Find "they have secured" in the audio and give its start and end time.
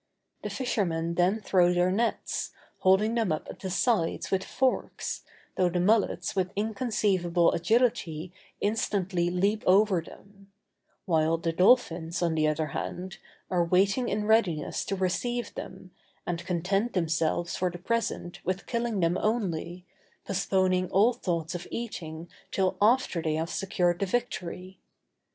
23.21-23.99